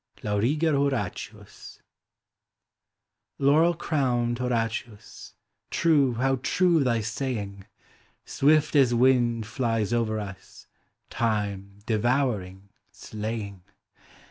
[0.23, 1.79] LAURIGEK HOKATIUS.
[3.39, 5.35] Laurbl cuowxed Horatius,
[5.69, 7.67] True, how true thy saying!
[8.25, 10.65] Swift as wind flies over us
[11.11, 13.61] Time, devouring, slaying.